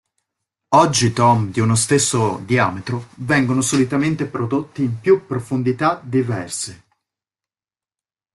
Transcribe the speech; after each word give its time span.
Oggi 0.69 1.13
tom 1.13 1.51
di 1.51 1.59
uno 1.59 1.75
stesso 1.75 2.41
diametro 2.43 3.09
vengono 3.17 3.61
solitamente 3.61 4.25
prodotti 4.25 4.81
in 4.81 4.99
più 4.99 5.27
profondità 5.27 6.01
diverse. 6.03 6.83